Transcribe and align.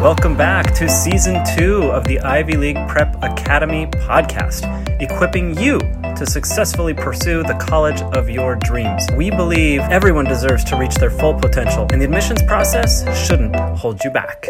Welcome 0.00 0.36
back 0.36 0.74
to 0.74 0.88
season 0.88 1.42
two 1.56 1.82
of 1.90 2.04
the 2.04 2.20
Ivy 2.20 2.56
League 2.56 2.78
Prep 2.86 3.16
Academy 3.20 3.86
podcast, 3.86 4.62
equipping 5.02 5.58
you 5.58 5.80
to 6.14 6.24
successfully 6.24 6.94
pursue 6.94 7.42
the 7.42 7.54
college 7.54 8.00
of 8.16 8.30
your 8.30 8.54
dreams. 8.54 9.04
We 9.16 9.30
believe 9.30 9.80
everyone 9.80 10.24
deserves 10.24 10.62
to 10.66 10.76
reach 10.76 10.94
their 10.94 11.10
full 11.10 11.34
potential, 11.34 11.88
and 11.90 12.00
the 12.00 12.04
admissions 12.04 12.44
process 12.44 13.02
shouldn't 13.26 13.56
hold 13.56 14.04
you 14.04 14.12
back. 14.12 14.46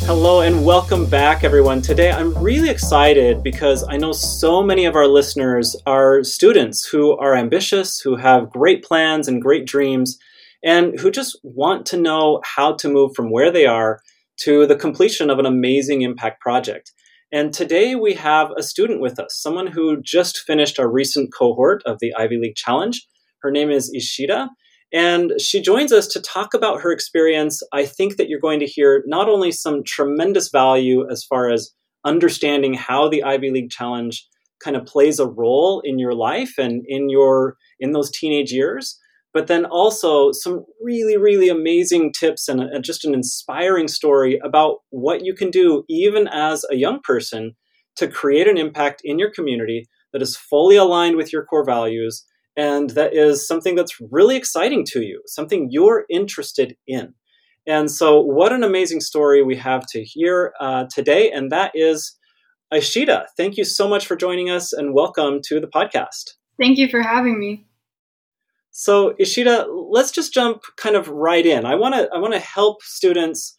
Hello 0.00 0.40
and 0.40 0.64
welcome 0.64 1.06
back, 1.06 1.44
everyone. 1.44 1.80
Today 1.80 2.10
I'm 2.10 2.36
really 2.36 2.68
excited 2.68 3.44
because 3.44 3.86
I 3.88 3.96
know 3.96 4.10
so 4.10 4.60
many 4.60 4.86
of 4.86 4.96
our 4.96 5.06
listeners 5.06 5.76
are 5.86 6.24
students 6.24 6.84
who 6.84 7.16
are 7.18 7.36
ambitious, 7.36 8.00
who 8.00 8.16
have 8.16 8.50
great 8.50 8.82
plans 8.82 9.28
and 9.28 9.40
great 9.40 9.66
dreams, 9.66 10.18
and 10.64 10.98
who 10.98 11.12
just 11.12 11.38
want 11.44 11.86
to 11.86 11.96
know 11.96 12.40
how 12.44 12.72
to 12.74 12.88
move 12.88 13.14
from 13.14 13.30
where 13.30 13.52
they 13.52 13.64
are 13.64 14.02
to 14.40 14.66
the 14.66 14.76
completion 14.76 15.30
of 15.30 15.38
an 15.38 15.46
amazing 15.46 16.02
impact 16.02 16.40
project. 16.40 16.92
And 17.30 17.52
today 17.52 17.94
we 17.94 18.14
have 18.14 18.50
a 18.56 18.62
student 18.62 19.00
with 19.00 19.18
us, 19.18 19.38
someone 19.38 19.66
who 19.66 20.00
just 20.02 20.38
finished 20.38 20.78
our 20.78 20.90
recent 20.90 21.32
cohort 21.32 21.82
of 21.84 21.98
the 22.00 22.14
Ivy 22.14 22.38
League 22.38 22.56
Challenge. 22.56 23.06
Her 23.42 23.50
name 23.50 23.70
is 23.70 23.94
Ishita, 23.94 24.48
and 24.92 25.32
she 25.38 25.60
joins 25.60 25.92
us 25.92 26.06
to 26.08 26.22
talk 26.22 26.54
about 26.54 26.80
her 26.80 26.90
experience. 26.90 27.62
I 27.72 27.84
think 27.84 28.16
that 28.16 28.28
you're 28.28 28.40
going 28.40 28.60
to 28.60 28.66
hear 28.66 29.04
not 29.06 29.28
only 29.28 29.52
some 29.52 29.84
tremendous 29.84 30.48
value 30.48 31.06
as 31.10 31.22
far 31.22 31.50
as 31.50 31.70
understanding 32.04 32.74
how 32.74 33.08
the 33.08 33.22
Ivy 33.22 33.50
League 33.50 33.70
Challenge 33.70 34.26
kind 34.62 34.76
of 34.76 34.86
plays 34.86 35.18
a 35.18 35.26
role 35.26 35.80
in 35.84 35.98
your 35.98 36.14
life 36.14 36.54
and 36.58 36.82
in 36.88 37.10
your 37.10 37.56
in 37.78 37.92
those 37.92 38.10
teenage 38.10 38.52
years, 38.52 38.98
but 39.32 39.46
then 39.46 39.64
also 39.66 40.32
some 40.32 40.64
really, 40.82 41.16
really 41.16 41.48
amazing 41.48 42.12
tips 42.12 42.48
and, 42.48 42.60
and 42.60 42.84
just 42.84 43.04
an 43.04 43.14
inspiring 43.14 43.88
story 43.88 44.40
about 44.42 44.78
what 44.90 45.24
you 45.24 45.34
can 45.34 45.50
do, 45.50 45.84
even 45.88 46.28
as 46.28 46.64
a 46.70 46.76
young 46.76 47.00
person, 47.02 47.54
to 47.96 48.08
create 48.08 48.46
an 48.46 48.56
impact 48.56 49.00
in 49.04 49.18
your 49.18 49.30
community 49.30 49.88
that 50.12 50.22
is 50.22 50.36
fully 50.36 50.76
aligned 50.76 51.16
with 51.16 51.32
your 51.32 51.44
core 51.44 51.64
values 51.64 52.24
and 52.58 52.90
that 52.90 53.14
is 53.14 53.46
something 53.46 53.76
that's 53.76 53.96
really 54.10 54.36
exciting 54.36 54.84
to 54.86 55.02
you, 55.02 55.22
something 55.26 55.68
you're 55.70 56.04
interested 56.10 56.76
in. 56.88 57.14
And 57.68 57.88
so, 57.90 58.20
what 58.20 58.52
an 58.52 58.64
amazing 58.64 59.00
story 59.00 59.42
we 59.42 59.54
have 59.56 59.86
to 59.90 60.02
hear 60.02 60.52
uh, 60.60 60.86
today, 60.92 61.30
and 61.30 61.52
that 61.52 61.70
is 61.74 62.16
Aishita. 62.74 63.26
Thank 63.36 63.56
you 63.56 63.64
so 63.64 63.86
much 63.86 64.06
for 64.06 64.16
joining 64.16 64.50
us 64.50 64.72
and 64.72 64.92
welcome 64.92 65.40
to 65.44 65.60
the 65.60 65.68
podcast. 65.68 66.34
Thank 66.60 66.78
you 66.78 66.88
for 66.88 67.00
having 67.00 67.38
me. 67.38 67.67
So, 68.80 69.12
Ishita, 69.20 69.66
let's 69.90 70.12
just 70.12 70.32
jump 70.32 70.62
kind 70.76 70.94
of 70.94 71.08
right 71.08 71.44
in. 71.44 71.66
I 71.66 71.74
want 71.74 71.96
to 71.96 72.08
I 72.14 72.18
want 72.18 72.34
to 72.34 72.38
help 72.38 72.80
students 72.84 73.56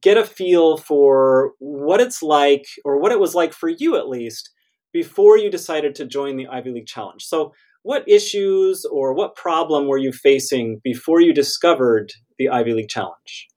get 0.00 0.16
a 0.16 0.24
feel 0.24 0.76
for 0.76 1.54
what 1.58 2.00
it's 2.00 2.22
like 2.22 2.64
or 2.84 3.00
what 3.00 3.10
it 3.10 3.18
was 3.18 3.34
like 3.34 3.52
for 3.52 3.68
you 3.68 3.96
at 3.96 4.08
least 4.08 4.50
before 4.92 5.36
you 5.36 5.50
decided 5.50 5.96
to 5.96 6.06
join 6.06 6.36
the 6.36 6.46
Ivy 6.46 6.70
League 6.70 6.86
Challenge. 6.86 7.20
So, 7.20 7.52
what 7.82 8.08
issues 8.08 8.84
or 8.84 9.12
what 9.12 9.34
problem 9.34 9.88
were 9.88 9.98
you 9.98 10.12
facing 10.12 10.80
before 10.84 11.20
you 11.20 11.34
discovered 11.34 12.12
the 12.38 12.48
Ivy 12.48 12.74
League 12.74 12.88
Challenge? 12.88 13.48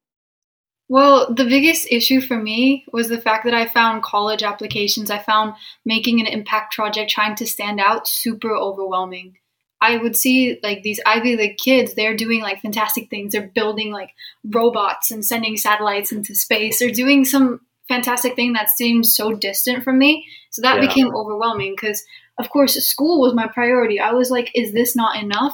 Well, 0.89 1.31
the 1.31 1.45
biggest 1.45 1.87
issue 1.91 2.21
for 2.21 2.41
me 2.41 2.85
was 2.91 3.07
the 3.07 3.21
fact 3.21 3.45
that 3.45 3.53
I 3.53 3.67
found 3.67 4.01
college 4.01 4.41
applications, 4.41 5.11
I 5.11 5.19
found 5.19 5.53
making 5.85 6.19
an 6.21 6.25
impact 6.25 6.73
project, 6.73 7.11
trying 7.11 7.35
to 7.35 7.45
stand 7.45 7.79
out, 7.79 8.07
super 8.07 8.55
overwhelming. 8.55 9.35
I 9.81 9.97
would 9.97 10.15
see 10.15 10.59
like 10.63 10.81
these 10.81 10.99
Ivy 11.05 11.35
League 11.35 11.57
kids, 11.57 11.93
they're 11.93 12.15
doing 12.15 12.41
like 12.41 12.61
fantastic 12.61 13.09
things. 13.09 13.31
They're 13.31 13.51
building 13.53 13.91
like 13.91 14.09
robots 14.43 15.11
and 15.11 15.23
sending 15.23 15.55
satellites 15.55 16.11
into 16.11 16.33
space. 16.33 16.79
They're 16.79 16.91
doing 16.91 17.25
some 17.25 17.61
fantastic 17.87 18.35
thing 18.35 18.53
that 18.53 18.69
seems 18.69 19.15
so 19.15 19.33
distant 19.33 19.83
from 19.83 19.99
me. 19.99 20.25
So 20.49 20.61
that 20.61 20.81
yeah. 20.81 20.87
became 20.87 21.15
overwhelming 21.15 21.73
because, 21.73 22.03
of 22.39 22.49
course, 22.49 22.73
school 22.75 23.21
was 23.21 23.33
my 23.33 23.47
priority. 23.47 23.99
I 23.99 24.13
was 24.13 24.31
like, 24.31 24.51
is 24.55 24.73
this 24.73 24.95
not 24.95 25.21
enough? 25.21 25.53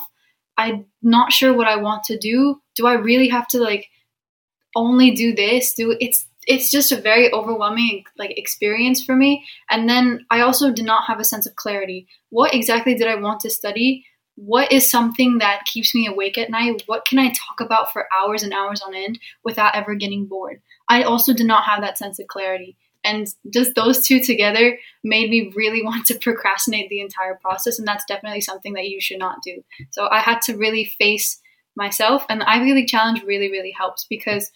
I'm 0.57 0.85
not 1.01 1.33
sure 1.33 1.53
what 1.53 1.67
I 1.67 1.77
want 1.77 2.03
to 2.05 2.17
do. 2.17 2.61
Do 2.75 2.87
I 2.87 2.93
really 2.93 3.27
have 3.29 3.47
to 3.49 3.59
like 3.59 3.87
only 4.75 5.11
do 5.11 5.35
this? 5.35 5.73
Do 5.73 5.95
it's 5.99 6.25
it's 6.45 6.71
just 6.71 6.91
a 6.91 6.99
very 6.99 7.31
overwhelming 7.31 8.03
like 8.17 8.37
experience 8.37 9.03
for 9.03 9.15
me. 9.15 9.45
And 9.69 9.89
then 9.89 10.25
I 10.29 10.41
also 10.41 10.71
did 10.71 10.85
not 10.85 11.05
have 11.05 11.19
a 11.19 11.25
sense 11.25 11.45
of 11.45 11.55
clarity. 11.55 12.07
What 12.29 12.53
exactly 12.53 12.95
did 12.95 13.07
I 13.07 13.15
want 13.15 13.41
to 13.41 13.49
study? 13.49 14.05
What 14.35 14.71
is 14.71 14.89
something 14.89 15.37
that 15.37 15.65
keeps 15.65 15.93
me 15.93 16.07
awake 16.07 16.37
at 16.37 16.49
night? 16.49 16.83
What 16.87 17.05
can 17.05 17.19
I 17.19 17.29
talk 17.29 17.59
about 17.59 17.91
for 17.91 18.07
hours 18.13 18.43
and 18.43 18.53
hours 18.53 18.81
on 18.81 18.95
end 18.95 19.19
without 19.43 19.75
ever 19.75 19.95
getting 19.95 20.25
bored? 20.25 20.61
I 20.89 21.03
also 21.03 21.33
did 21.33 21.45
not 21.45 21.65
have 21.65 21.81
that 21.81 21.97
sense 21.97 22.19
of 22.19 22.27
clarity. 22.27 22.77
And 23.03 23.27
just 23.53 23.75
those 23.75 24.05
two 24.05 24.21
together 24.21 24.77
made 25.03 25.29
me 25.29 25.51
really 25.55 25.83
want 25.83 26.07
to 26.07 26.19
procrastinate 26.19 26.89
the 26.89 27.01
entire 27.01 27.35
process. 27.35 27.77
And 27.77 27.87
that's 27.87 28.05
definitely 28.05 28.41
something 28.41 28.73
that 28.73 28.87
you 28.87 28.99
should 28.99 29.19
not 29.19 29.43
do. 29.43 29.63
So 29.91 30.07
I 30.09 30.19
had 30.19 30.41
to 30.43 30.57
really 30.57 30.85
face 30.85 31.39
myself. 31.75 32.25
And 32.29 32.41
the 32.41 32.49
Ivy 32.49 32.73
League 32.73 32.87
Challenge 32.87 33.23
really, 33.23 33.51
really 33.51 33.73
helps 33.77 34.05
because 34.09 34.51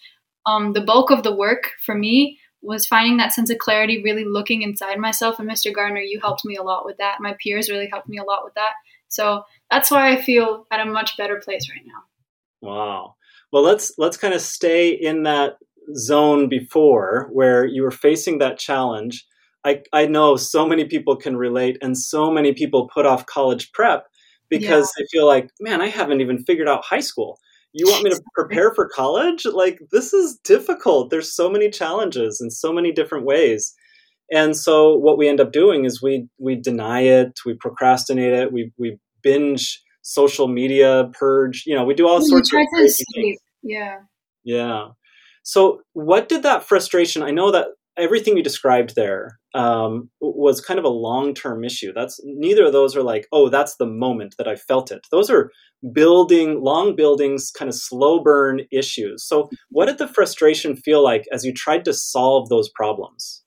um, 0.46 0.72
the 0.72 0.80
bulk 0.80 1.10
of 1.10 1.22
the 1.22 1.34
work 1.34 1.72
for 1.84 1.94
me 1.94 2.38
was 2.62 2.86
finding 2.86 3.18
that 3.18 3.32
sense 3.32 3.50
of 3.50 3.58
clarity, 3.58 4.02
really 4.02 4.24
looking 4.24 4.62
inside 4.62 4.98
myself. 4.98 5.38
And 5.38 5.48
Mr. 5.48 5.72
Gardner, 5.72 6.00
you 6.00 6.20
helped 6.20 6.44
me 6.44 6.56
a 6.56 6.62
lot 6.62 6.84
with 6.84 6.96
that. 6.96 7.18
My 7.20 7.36
peers 7.42 7.70
really 7.70 7.88
helped 7.88 8.08
me 8.08 8.18
a 8.18 8.24
lot 8.24 8.44
with 8.44 8.54
that. 8.54 8.72
So 9.08 9.42
that's 9.70 9.90
why 9.90 10.12
I 10.12 10.20
feel 10.20 10.66
at 10.70 10.80
a 10.80 10.90
much 10.90 11.16
better 11.16 11.40
place 11.42 11.68
right 11.70 11.84
now. 11.86 12.68
Wow. 12.68 13.14
Well, 13.52 13.62
let's 13.62 13.92
let's 13.98 14.16
kind 14.16 14.34
of 14.34 14.40
stay 14.40 14.90
in 14.90 15.22
that 15.24 15.56
zone 15.94 16.48
before 16.48 17.28
where 17.32 17.64
you 17.64 17.82
were 17.82 17.90
facing 17.90 18.38
that 18.38 18.58
challenge. 18.58 19.26
I, 19.64 19.82
I 19.92 20.06
know 20.06 20.36
so 20.36 20.66
many 20.66 20.84
people 20.84 21.16
can 21.16 21.36
relate 21.36 21.78
and 21.82 21.98
so 21.98 22.30
many 22.30 22.52
people 22.52 22.88
put 22.92 23.06
off 23.06 23.26
college 23.26 23.72
prep 23.72 24.06
because 24.48 24.92
yeah. 24.96 25.02
they 25.02 25.06
feel 25.10 25.26
like, 25.26 25.50
man, 25.60 25.80
I 25.80 25.88
haven't 25.88 26.20
even 26.20 26.44
figured 26.44 26.68
out 26.68 26.84
high 26.84 27.00
school. 27.00 27.38
You 27.72 27.86
want 27.86 28.04
me 28.04 28.10
to 28.10 28.20
prepare 28.34 28.74
for 28.74 28.88
college? 28.88 29.44
Like 29.46 29.80
this 29.92 30.12
is 30.12 30.38
difficult. 30.44 31.10
There's 31.10 31.34
so 31.34 31.50
many 31.50 31.70
challenges 31.70 32.40
in 32.40 32.50
so 32.50 32.72
many 32.72 32.92
different 32.92 33.24
ways. 33.24 33.74
And 34.32 34.56
so 34.56 34.94
what 34.94 35.18
we 35.18 35.28
end 35.28 35.40
up 35.40 35.52
doing 35.52 35.84
is 35.84 36.02
we 36.02 36.28
we 36.38 36.56
deny 36.56 37.00
it, 37.00 37.38
we 37.46 37.54
procrastinate 37.54 38.32
it, 38.32 38.52
we 38.52 38.72
we 38.78 38.98
binge 39.22 39.82
social 40.02 40.48
media 40.48 41.10
purge. 41.12 41.64
You 41.66 41.74
know, 41.74 41.84
we 41.84 41.94
do 41.94 42.06
all 42.06 42.20
yeah, 42.20 42.26
sorts 42.26 42.52
of 42.52 42.60
crazy 42.72 43.04
things. 43.14 43.38
Yeah. 43.62 43.98
Yeah. 44.44 44.88
So 45.42 45.80
what 45.92 46.28
did 46.28 46.42
that 46.42 46.64
frustration? 46.64 47.22
I 47.22 47.30
know 47.30 47.50
that 47.52 47.68
everything 47.96 48.36
you 48.36 48.42
described 48.42 48.94
there 48.94 49.38
um, 49.54 50.08
was 50.20 50.60
kind 50.60 50.78
of 50.78 50.84
a 50.84 50.90
long-term 50.90 51.64
issue. 51.64 51.92
That's 51.92 52.20
neither 52.24 52.66
of 52.66 52.72
those 52.72 52.96
are 52.96 53.02
like, 53.02 53.26
oh, 53.32 53.48
that's 53.48 53.76
the 53.76 53.86
moment 53.86 54.36
that 54.38 54.46
I 54.46 54.56
felt 54.56 54.92
it. 54.92 55.06
Those 55.10 55.30
are 55.30 55.50
building, 55.92 56.62
long 56.62 56.94
buildings, 56.94 57.50
kind 57.50 57.68
of 57.68 57.74
slow 57.74 58.22
burn 58.22 58.62
issues. 58.70 59.24
So, 59.26 59.50
what 59.70 59.86
did 59.86 59.98
the 59.98 60.08
frustration 60.08 60.76
feel 60.76 61.02
like 61.02 61.24
as 61.32 61.44
you 61.44 61.52
tried 61.52 61.84
to 61.86 61.92
solve 61.92 62.48
those 62.48 62.70
problems? 62.70 63.42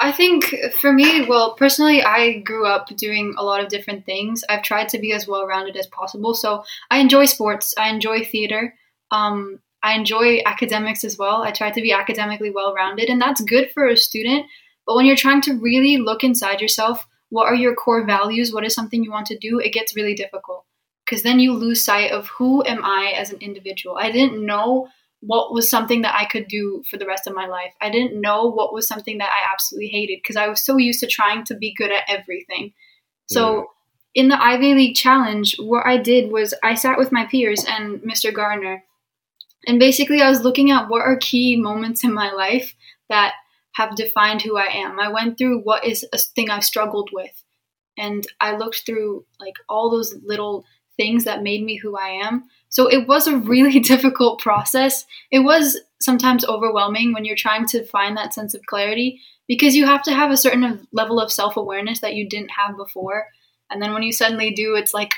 I 0.00 0.12
think 0.12 0.54
for 0.80 0.92
me, 0.92 1.26
well, 1.26 1.54
personally, 1.54 2.02
I 2.02 2.38
grew 2.38 2.66
up 2.66 2.88
doing 2.96 3.34
a 3.36 3.42
lot 3.42 3.62
of 3.62 3.68
different 3.68 4.06
things. 4.06 4.44
I've 4.48 4.62
tried 4.62 4.88
to 4.90 4.98
be 4.98 5.12
as 5.12 5.26
well 5.26 5.46
rounded 5.46 5.76
as 5.76 5.88
possible. 5.88 6.34
So 6.34 6.64
I 6.90 6.98
enjoy 6.98 7.24
sports, 7.24 7.74
I 7.76 7.88
enjoy 7.88 8.24
theater, 8.24 8.74
um, 9.10 9.60
I 9.82 9.94
enjoy 9.94 10.40
academics 10.44 11.04
as 11.04 11.18
well. 11.18 11.42
I 11.42 11.50
try 11.50 11.70
to 11.70 11.80
be 11.80 11.92
academically 11.92 12.50
well 12.50 12.74
rounded, 12.74 13.08
and 13.08 13.20
that's 13.20 13.40
good 13.40 13.70
for 13.72 13.86
a 13.86 13.96
student. 13.96 14.46
But 14.86 14.96
when 14.96 15.06
you're 15.06 15.16
trying 15.16 15.42
to 15.42 15.58
really 15.58 15.96
look 15.96 16.22
inside 16.24 16.60
yourself, 16.60 17.06
what 17.30 17.46
are 17.46 17.54
your 17.54 17.74
core 17.74 18.06
values? 18.06 18.52
What 18.52 18.64
is 18.64 18.74
something 18.74 19.02
you 19.02 19.10
want 19.10 19.26
to 19.26 19.38
do? 19.38 19.58
It 19.58 19.72
gets 19.72 19.96
really 19.96 20.14
difficult 20.14 20.64
because 21.04 21.22
then 21.22 21.40
you 21.40 21.52
lose 21.52 21.84
sight 21.84 22.10
of 22.10 22.28
who 22.28 22.64
am 22.64 22.84
I 22.84 23.14
as 23.16 23.32
an 23.32 23.40
individual. 23.40 23.96
I 23.98 24.10
didn't 24.10 24.44
know 24.44 24.88
what 25.20 25.52
was 25.52 25.68
something 25.68 26.02
that 26.02 26.14
I 26.18 26.24
could 26.26 26.46
do 26.46 26.82
for 26.88 26.96
the 26.96 27.06
rest 27.06 27.26
of 27.26 27.34
my 27.34 27.46
life. 27.46 27.72
I 27.80 27.90
didn't 27.90 28.20
know 28.20 28.48
what 28.48 28.72
was 28.72 28.86
something 28.86 29.18
that 29.18 29.30
I 29.30 29.52
absolutely 29.52 29.88
hated 29.88 30.20
because 30.22 30.36
I 30.36 30.48
was 30.48 30.64
so 30.64 30.76
used 30.76 31.00
to 31.00 31.06
trying 31.06 31.44
to 31.46 31.56
be 31.56 31.74
good 31.74 31.90
at 31.90 32.04
everything. 32.08 32.72
So 33.26 33.70
in 34.14 34.28
the 34.28 34.42
Ivy 34.42 34.74
League 34.74 34.94
challenge, 34.94 35.56
what 35.58 35.86
I 35.86 35.96
did 35.96 36.32
was 36.32 36.54
I 36.62 36.74
sat 36.74 36.98
with 36.98 37.12
my 37.12 37.26
peers 37.26 37.64
and 37.68 38.00
Mr. 38.00 38.32
Gardner. 38.32 38.84
And 39.66 39.78
basically 39.78 40.22
I 40.22 40.30
was 40.30 40.42
looking 40.42 40.70
at 40.70 40.88
what 40.88 41.02
are 41.02 41.16
key 41.16 41.56
moments 41.56 42.04
in 42.04 42.14
my 42.14 42.30
life 42.30 42.74
that 43.08 43.34
have 43.72 43.96
defined 43.96 44.42
who 44.42 44.56
I 44.56 44.66
am. 44.66 44.98
I 44.98 45.08
went 45.12 45.36
through 45.36 45.60
what 45.60 45.84
is 45.84 46.06
a 46.12 46.18
thing 46.18 46.48
I've 46.50 46.64
struggled 46.64 47.10
with. 47.12 47.44
And 47.96 48.26
I 48.40 48.56
looked 48.56 48.84
through 48.86 49.24
like 49.40 49.54
all 49.68 49.90
those 49.90 50.16
little 50.24 50.64
things 50.96 51.24
that 51.24 51.42
made 51.42 51.64
me 51.64 51.76
who 51.76 51.96
I 51.96 52.08
am. 52.08 52.44
So 52.68 52.86
it 52.86 53.08
was 53.08 53.26
a 53.26 53.36
really 53.36 53.80
difficult 53.92 54.40
process. 54.40 55.04
It 55.30 55.40
was 55.40 55.78
sometimes 56.00 56.44
overwhelming 56.44 57.12
when 57.12 57.24
you're 57.24 57.36
trying 57.36 57.66
to 57.66 57.84
find 57.84 58.16
that 58.16 58.34
sense 58.34 58.54
of 58.54 58.66
clarity 58.66 59.20
because 59.46 59.74
you 59.74 59.86
have 59.86 60.02
to 60.02 60.12
have 60.12 60.30
a 60.30 60.36
certain 60.36 60.86
level 60.92 61.20
of 61.20 61.32
self 61.32 61.56
awareness 61.56 62.00
that 62.00 62.14
you 62.14 62.28
didn't 62.28 62.50
have 62.50 62.76
before. 62.76 63.26
And 63.70 63.82
then 63.82 63.92
when 63.92 64.02
you 64.02 64.12
suddenly 64.12 64.52
do, 64.52 64.74
it's 64.74 64.94
like 64.94 65.14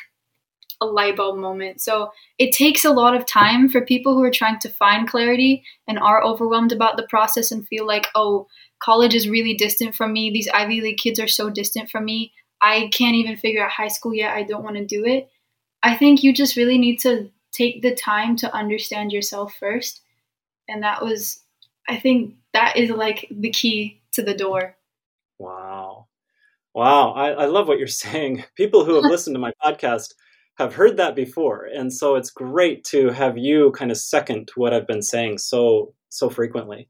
a 0.81 0.87
light 0.87 1.17
bulb 1.17 1.39
moment. 1.39 1.81
So 1.81 2.11
it 2.39 2.53
takes 2.53 2.85
a 2.85 2.91
lot 2.91 3.15
of 3.15 3.27
time 3.27 3.69
for 3.69 3.85
people 3.85 4.15
who 4.15 4.23
are 4.23 4.31
trying 4.31 4.59
to 4.61 4.71
find 4.71 5.07
clarity 5.07 5.63
and 5.87 5.99
are 5.99 6.23
overwhelmed 6.23 6.73
about 6.73 6.97
the 6.97 7.07
process 7.07 7.51
and 7.51 7.67
feel 7.69 7.87
like, 7.87 8.09
oh, 8.15 8.47
college 8.83 9.15
is 9.15 9.29
really 9.29 9.55
distant 9.55 9.95
from 9.95 10.13
me. 10.13 10.31
These 10.31 10.49
Ivy 10.49 10.81
League 10.81 10.99
kids 10.99 11.21
are 11.21 11.29
so 11.29 11.51
distant 11.51 11.91
from 11.91 12.07
me. 12.07 12.33
I 12.63 12.89
can't 12.93 13.17
even 13.17 13.37
figure 13.37 13.63
out 13.63 13.71
high 13.71 13.89
school 13.89 14.15
yet. 14.15 14.35
I 14.35 14.43
don't 14.43 14.65
want 14.65 14.77
to 14.77 14.85
do 14.87 15.05
it. 15.05 15.29
I 15.83 15.97
think 15.97 16.23
you 16.23 16.33
just 16.33 16.57
really 16.57 16.79
need 16.79 17.01
to 17.01 17.31
take 17.53 17.83
the 17.83 17.95
time 17.95 18.37
to 18.37 18.55
understand 18.55 19.13
yourself 19.13 19.55
first. 19.59 20.03
And 20.69 20.83
that 20.83 21.03
was, 21.03 21.41
I 21.89 21.97
think 21.99 22.35
that 22.53 22.77
is 22.77 22.91
like 22.91 23.27
the 23.31 23.51
key 23.51 24.03
to 24.13 24.23
the 24.23 24.35
door. 24.35 24.77
Wow. 25.39 26.07
Wow. 26.75 27.13
I, 27.13 27.31
I 27.31 27.47
love 27.47 27.69
what 27.69 27.79
you're 27.79 27.87
saying. 27.89 28.45
People 28.57 28.85
who 28.85 28.95
have 28.95 29.05
listened 29.11 29.35
to 29.35 29.41
my 29.41 29.53
podcast 29.63 30.15
have 30.59 30.75
heard 30.75 30.97
that 30.99 31.17
before. 31.17 31.67
And 31.75 31.93
so 31.93 32.17
it's 32.17 32.31
great 32.31 32.85
to 32.85 33.09
have 33.09 33.39
you 33.39 33.73
kind 33.73 33.91
of 33.91 33.97
second 33.97 34.51
what 34.57 34.75
I've 34.75 34.87
been 34.87 35.03
saying 35.03 35.39
so, 35.39 35.95
so 36.11 36.29
frequently. 36.29 36.89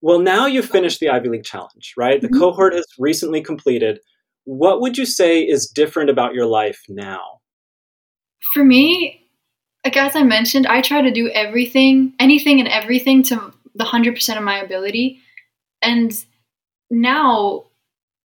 Well, 0.00 0.18
now 0.18 0.46
you've 0.46 0.68
finished 0.68 1.00
the 1.00 1.08
Ivy 1.08 1.28
League 1.28 1.44
Challenge, 1.44 1.94
right? 1.96 2.20
The 2.20 2.28
mm-hmm. 2.28 2.38
cohort 2.38 2.74
has 2.74 2.86
recently 2.98 3.42
completed. 3.42 4.00
What 4.44 4.80
would 4.80 4.96
you 4.96 5.04
say 5.04 5.40
is 5.40 5.66
different 5.66 6.10
about 6.10 6.34
your 6.34 6.46
life 6.46 6.80
now? 6.88 7.40
For 8.54 8.64
me, 8.64 9.25
like 9.86 9.96
as 9.96 10.16
I 10.16 10.24
mentioned, 10.24 10.66
I 10.66 10.80
try 10.80 11.00
to 11.00 11.12
do 11.12 11.28
everything, 11.28 12.12
anything 12.18 12.58
and 12.58 12.68
everything 12.68 13.22
to 13.24 13.52
the 13.76 13.84
100% 13.84 14.36
of 14.36 14.42
my 14.42 14.58
ability. 14.58 15.20
And 15.80 16.12
now 16.90 17.66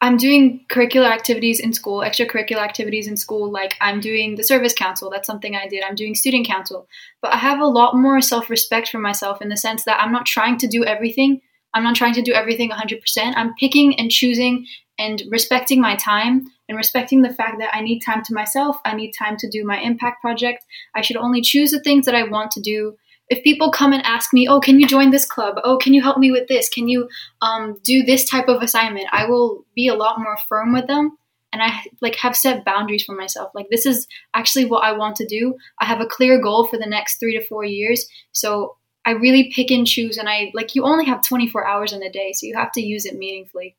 I'm 0.00 0.16
doing 0.16 0.64
curricular 0.70 1.10
activities 1.10 1.60
in 1.60 1.74
school, 1.74 1.98
extracurricular 1.98 2.62
activities 2.62 3.06
in 3.06 3.18
school. 3.18 3.52
Like 3.52 3.74
I'm 3.78 4.00
doing 4.00 4.36
the 4.36 4.42
service 4.42 4.72
council. 4.72 5.10
That's 5.10 5.26
something 5.26 5.54
I 5.54 5.68
did. 5.68 5.84
I'm 5.84 5.94
doing 5.94 6.14
student 6.14 6.46
council. 6.46 6.88
But 7.20 7.34
I 7.34 7.36
have 7.36 7.60
a 7.60 7.66
lot 7.66 7.94
more 7.94 8.22
self 8.22 8.48
respect 8.48 8.88
for 8.88 8.98
myself 8.98 9.42
in 9.42 9.50
the 9.50 9.58
sense 9.58 9.84
that 9.84 10.00
I'm 10.00 10.12
not 10.12 10.24
trying 10.24 10.56
to 10.60 10.66
do 10.66 10.86
everything. 10.86 11.42
I'm 11.74 11.84
not 11.84 11.94
trying 11.94 12.14
to 12.14 12.22
do 12.22 12.32
everything 12.32 12.70
100%. 12.70 13.34
I'm 13.36 13.52
picking 13.60 14.00
and 14.00 14.10
choosing 14.10 14.64
and 15.00 15.22
respecting 15.30 15.80
my 15.80 15.96
time 15.96 16.46
and 16.68 16.76
respecting 16.76 17.22
the 17.22 17.32
fact 17.32 17.58
that 17.58 17.74
I 17.74 17.80
need 17.80 18.00
time 18.00 18.22
to 18.24 18.34
myself. 18.34 18.76
I 18.84 18.94
need 18.94 19.12
time 19.12 19.38
to 19.38 19.48
do 19.48 19.64
my 19.64 19.80
impact 19.80 20.20
project. 20.20 20.62
I 20.94 21.00
should 21.00 21.16
only 21.16 21.40
choose 21.40 21.70
the 21.70 21.80
things 21.80 22.04
that 22.04 22.14
I 22.14 22.24
want 22.24 22.50
to 22.52 22.60
do 22.60 22.96
if 23.30 23.42
people 23.42 23.70
come 23.70 23.94
and 23.94 24.04
ask 24.04 24.34
me, 24.34 24.46
oh, 24.46 24.60
can 24.60 24.78
you 24.78 24.86
join 24.86 25.10
this 25.10 25.24
club? 25.24 25.54
Oh, 25.64 25.78
can 25.78 25.94
you 25.94 26.02
help 26.02 26.18
me 26.18 26.30
with 26.30 26.48
this? 26.48 26.68
Can 26.68 26.86
you 26.86 27.08
um, 27.40 27.78
do 27.82 28.02
this 28.02 28.28
type 28.28 28.48
of 28.48 28.60
assignment? 28.60 29.06
I 29.10 29.24
will 29.24 29.64
be 29.74 29.88
a 29.88 29.94
lot 29.94 30.20
more 30.20 30.36
firm 30.48 30.74
with 30.74 30.86
them. 30.86 31.16
And 31.52 31.62
I 31.62 31.80
like 32.02 32.16
have 32.16 32.36
set 32.36 32.66
boundaries 32.66 33.04
for 33.04 33.14
myself. 33.14 33.52
Like 33.54 33.68
this 33.70 33.86
is 33.86 34.06
actually 34.34 34.66
what 34.66 34.84
I 34.84 34.92
want 34.92 35.16
to 35.16 35.26
do. 35.26 35.54
I 35.80 35.86
have 35.86 36.00
a 36.00 36.06
clear 36.06 36.40
goal 36.42 36.66
for 36.66 36.76
the 36.76 36.86
next 36.86 37.18
three 37.18 37.38
to 37.38 37.44
four 37.46 37.64
years. 37.64 38.06
So 38.32 38.76
I 39.06 39.12
really 39.12 39.50
pick 39.54 39.70
and 39.70 39.86
choose. 39.86 40.18
And 40.18 40.28
I 40.28 40.52
like 40.52 40.74
you 40.74 40.84
only 40.84 41.06
have 41.06 41.22
24 41.22 41.66
hours 41.66 41.92
in 41.92 42.02
a 42.02 42.12
day, 42.12 42.32
so 42.32 42.46
you 42.46 42.54
have 42.56 42.72
to 42.72 42.82
use 42.82 43.06
it 43.06 43.16
meaningfully. 43.16 43.76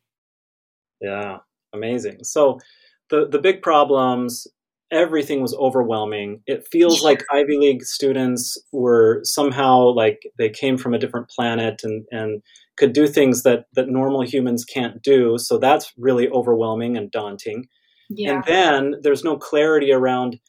Yeah, 1.02 1.40
amazing. 1.74 2.24
So 2.24 2.60
the 3.10 3.28
the 3.28 3.40
big 3.40 3.62
problems 3.62 4.48
everything 4.92 5.42
was 5.42 5.56
overwhelming. 5.56 6.42
It 6.46 6.68
feels 6.70 7.02
like 7.02 7.24
Ivy 7.32 7.58
League 7.58 7.84
students 7.84 8.58
were 8.74 9.22
somehow 9.24 9.94
like 9.94 10.24
they 10.38 10.50
came 10.50 10.78
from 10.78 10.94
a 10.94 11.00
different 11.00 11.30
planet 11.30 11.82
and, 11.84 12.06
and 12.12 12.42
could 12.76 12.92
do 12.92 13.08
things 13.08 13.44
that, 13.44 13.66
that 13.74 13.88
normal 13.88 14.22
humans 14.22 14.66
can't 14.66 15.02
do. 15.02 15.38
So 15.38 15.58
that's 15.58 15.94
really 15.98 16.30
overwhelming 16.30 16.98
and 16.98 17.10
daunting. 17.10 17.68
Yeah. 18.10 18.36
And 18.36 18.44
then 18.46 18.96
there's 19.02 19.24
no 19.24 19.38
clarity 19.38 19.94
around 19.94 20.40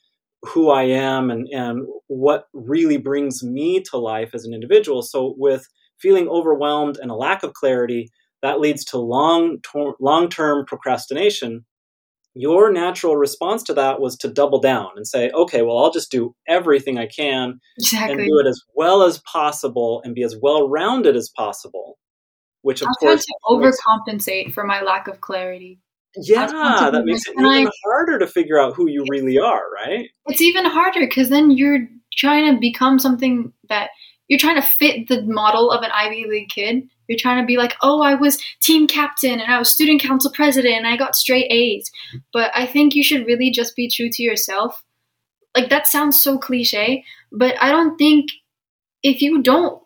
who 0.42 0.70
I 0.70 0.82
am 0.82 1.30
and, 1.30 1.46
and 1.52 1.86
what 2.08 2.48
really 2.52 2.96
brings 2.96 3.44
me 3.44 3.80
to 3.90 3.96
life 3.96 4.30
as 4.34 4.44
an 4.44 4.52
individual. 4.52 5.02
So 5.02 5.34
with 5.38 5.68
feeling 6.00 6.26
overwhelmed 6.26 6.98
and 7.00 7.12
a 7.12 7.14
lack 7.14 7.44
of 7.44 7.54
clarity, 7.54 8.10
that 8.42 8.60
leads 8.60 8.84
to 8.86 8.98
long 8.98 9.58
long 10.00 10.28
term 10.28 10.64
procrastination 10.66 11.64
your 12.34 12.72
natural 12.72 13.16
response 13.16 13.62
to 13.64 13.74
that 13.74 14.00
was 14.00 14.16
to 14.16 14.28
double 14.28 14.60
down 14.60 14.90
and 14.96 15.06
say, 15.06 15.30
okay, 15.30 15.62
well, 15.62 15.78
I'll 15.78 15.92
just 15.92 16.10
do 16.10 16.34
everything 16.48 16.98
I 16.98 17.06
can 17.06 17.60
exactly. 17.78 18.12
and 18.12 18.26
do 18.26 18.38
it 18.38 18.46
as 18.46 18.60
well 18.74 19.02
as 19.02 19.18
possible 19.18 20.00
and 20.04 20.14
be 20.14 20.22
as 20.22 20.36
well 20.40 20.68
rounded 20.68 21.14
as 21.16 21.30
possible. 21.36 21.98
Which, 22.62 22.80
of 22.80 22.88
I'll 22.88 22.94
course, 22.94 23.24
to 23.24 23.34
overcompensate 23.48 24.54
for 24.54 24.64
my 24.64 24.82
lack 24.82 25.08
of 25.08 25.20
clarity. 25.20 25.80
Yeah, 26.16 26.46
that 26.46 27.04
makes 27.04 27.26
it 27.26 27.32
even 27.32 27.46
I, 27.46 27.66
harder 27.84 28.18
to 28.18 28.26
figure 28.26 28.60
out 28.60 28.74
who 28.74 28.88
you 28.88 29.04
really 29.08 29.38
are, 29.38 29.64
right? 29.74 30.08
It's 30.26 30.42
even 30.42 30.66
harder 30.66 31.00
because 31.00 31.28
then 31.28 31.50
you're 31.50 31.88
trying 32.16 32.54
to 32.54 32.60
become 32.60 32.98
something 32.98 33.52
that 33.68 33.90
you're 34.32 34.38
trying 34.38 34.56
to 34.56 34.66
fit 34.66 35.08
the 35.08 35.20
model 35.26 35.70
of 35.70 35.82
an 35.82 35.90
Ivy 35.92 36.24
League 36.26 36.48
kid. 36.48 36.88
You're 37.06 37.18
trying 37.18 37.42
to 37.42 37.46
be 37.46 37.58
like, 37.58 37.74
oh, 37.82 38.00
I 38.00 38.14
was 38.14 38.42
team 38.62 38.86
captain 38.86 39.38
and 39.38 39.52
I 39.52 39.58
was 39.58 39.70
student 39.70 40.00
council 40.00 40.32
president 40.32 40.74
and 40.74 40.86
I 40.86 40.96
got 40.96 41.14
straight 41.14 41.52
A's. 41.52 41.90
But 42.32 42.50
I 42.54 42.64
think 42.64 42.94
you 42.94 43.04
should 43.04 43.26
really 43.26 43.50
just 43.50 43.76
be 43.76 43.90
true 43.90 44.08
to 44.10 44.22
yourself. 44.22 44.82
Like 45.54 45.68
that 45.68 45.86
sounds 45.86 46.22
so 46.22 46.38
cliche, 46.38 47.04
but 47.30 47.56
I 47.60 47.70
don't 47.72 47.98
think 47.98 48.30
if 49.02 49.20
you 49.20 49.42
don't 49.42 49.82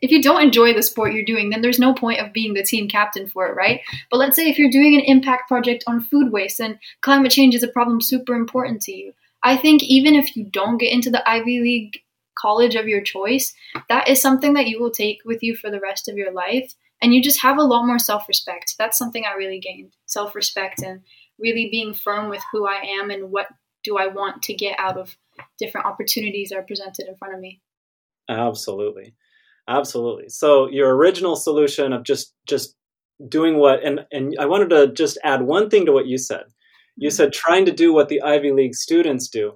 if 0.00 0.12
you 0.12 0.22
don't 0.22 0.44
enjoy 0.44 0.72
the 0.72 0.82
sport 0.84 1.12
you're 1.12 1.24
doing, 1.24 1.50
then 1.50 1.60
there's 1.60 1.80
no 1.80 1.92
point 1.92 2.20
of 2.20 2.32
being 2.32 2.54
the 2.54 2.62
team 2.62 2.86
captain 2.86 3.26
for 3.26 3.48
it, 3.48 3.56
right? 3.56 3.80
But 4.12 4.18
let's 4.18 4.36
say 4.36 4.48
if 4.48 4.60
you're 4.60 4.70
doing 4.70 4.94
an 4.94 5.00
impact 5.06 5.48
project 5.48 5.82
on 5.88 6.02
food 6.02 6.30
waste 6.30 6.60
and 6.60 6.78
climate 7.00 7.32
change 7.32 7.56
is 7.56 7.64
a 7.64 7.68
problem 7.68 8.00
super 8.00 8.34
important 8.34 8.80
to 8.82 8.92
you. 8.92 9.12
I 9.42 9.56
think 9.56 9.82
even 9.82 10.14
if 10.14 10.36
you 10.36 10.44
don't 10.44 10.78
get 10.78 10.92
into 10.92 11.10
the 11.10 11.28
Ivy 11.28 11.58
League 11.58 12.02
college 12.38 12.74
of 12.74 12.88
your 12.88 13.02
choice, 13.02 13.54
that 13.88 14.08
is 14.08 14.20
something 14.20 14.54
that 14.54 14.66
you 14.66 14.80
will 14.80 14.90
take 14.90 15.18
with 15.24 15.42
you 15.42 15.56
for 15.56 15.70
the 15.70 15.80
rest 15.80 16.08
of 16.08 16.16
your 16.16 16.32
life. 16.32 16.74
And 17.02 17.14
you 17.14 17.22
just 17.22 17.42
have 17.42 17.58
a 17.58 17.62
lot 17.62 17.86
more 17.86 17.98
self 17.98 18.26
respect. 18.28 18.74
That's 18.78 18.98
something 18.98 19.24
I 19.24 19.36
really 19.36 19.60
gained 19.60 19.92
self 20.06 20.34
respect 20.34 20.82
and 20.82 21.00
really 21.38 21.68
being 21.70 21.92
firm 21.92 22.30
with 22.30 22.42
who 22.52 22.66
I 22.66 22.82
am 23.00 23.10
and 23.10 23.30
what 23.30 23.48
do 23.84 23.98
I 23.98 24.06
want 24.06 24.42
to 24.42 24.54
get 24.54 24.78
out 24.78 24.96
of 24.96 25.16
different 25.58 25.86
opportunities 25.86 26.48
that 26.48 26.58
are 26.58 26.62
presented 26.62 27.06
in 27.08 27.16
front 27.16 27.34
of 27.34 27.40
me. 27.40 27.60
Absolutely. 28.28 29.14
Absolutely. 29.68 30.28
So 30.28 30.68
your 30.70 30.94
original 30.94 31.36
solution 31.36 31.92
of 31.92 32.04
just 32.04 32.34
just 32.46 32.74
doing 33.28 33.58
what 33.58 33.82
and 33.82 34.00
and 34.12 34.34
I 34.38 34.46
wanted 34.46 34.70
to 34.70 34.92
just 34.92 35.18
add 35.24 35.42
one 35.42 35.70
thing 35.70 35.86
to 35.86 35.92
what 35.92 36.06
you 36.06 36.18
said. 36.18 36.44
You 36.96 37.08
mm-hmm. 37.08 37.14
said 37.14 37.32
trying 37.32 37.66
to 37.66 37.72
do 37.72 37.92
what 37.92 38.08
the 38.08 38.22
Ivy 38.22 38.52
League 38.52 38.74
students 38.74 39.28
do. 39.28 39.54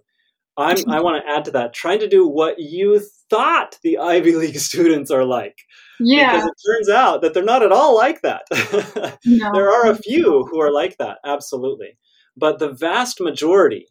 I'm, 0.61 0.91
I 0.91 1.01
want 1.01 1.23
to 1.23 1.31
add 1.31 1.45
to 1.47 1.51
that, 1.53 1.73
trying 1.73 2.01
to 2.01 2.09
do 2.09 2.27
what 2.27 2.59
you 2.59 3.01
thought 3.29 3.79
the 3.83 3.99
Ivy 3.99 4.35
League 4.35 4.59
students 4.59 5.11
are 5.11 5.25
like. 5.25 5.57
Yeah. 5.99 6.33
Because 6.33 6.49
it 6.49 6.71
turns 6.71 6.89
out 6.89 7.23
that 7.23 7.35
they're 7.35 7.43
not 7.43 7.63
at 7.63 7.73
all 7.73 7.95
like 7.97 8.23
that. 8.23 8.43
no. 9.25 9.51
There 9.53 9.71
are 9.71 9.91
a 9.91 9.97
few 9.97 10.47
who 10.51 10.61
are 10.61 10.73
like 10.73 10.97
that, 10.99 11.19
absolutely. 11.25 11.99
But 12.37 12.59
the 12.59 12.73
vast 12.73 13.21
majority 13.21 13.89